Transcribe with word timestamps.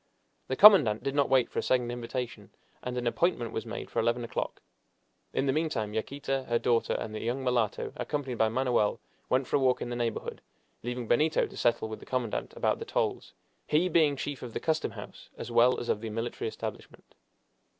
The 0.47 0.55
commandant 0.55 1.03
did 1.03 1.13
not 1.13 1.29
wait 1.29 1.47
for 1.47 1.59
a 1.59 1.61
second 1.61 1.91
invitation, 1.91 2.49
and 2.81 2.97
an 2.97 3.05
appointment 3.05 3.51
was 3.51 3.67
made 3.67 3.91
for 3.91 3.99
eleven 3.99 4.23
o'clock. 4.23 4.59
In 5.31 5.45
the 5.45 5.53
meantime 5.53 5.93
Yaquita, 5.93 6.45
her 6.45 6.57
daughter, 6.57 6.93
and 6.93 7.13
the 7.13 7.19
young 7.19 7.43
mulatto, 7.43 7.93
accompanied 7.95 8.39
by 8.39 8.49
Manoel, 8.49 8.99
went 9.29 9.45
for 9.45 9.57
a 9.57 9.59
walk 9.59 9.79
in 9.79 9.89
the 9.91 9.95
neighborhood, 9.95 10.41
leaving 10.81 11.07
Benito 11.07 11.45
to 11.45 11.55
settle 11.55 11.87
with 11.87 11.99
the 11.99 12.07
commandant 12.07 12.53
about 12.55 12.79
the 12.79 12.83
tolls 12.85 13.33
he 13.67 13.87
being 13.89 14.15
chief 14.15 14.41
of 14.41 14.53
the 14.55 14.59
custom 14.59 14.89
house 14.93 15.29
as 15.37 15.51
well 15.51 15.79
as 15.79 15.87
of 15.87 16.01
the 16.01 16.09
military 16.09 16.47
establishment. 16.47 17.13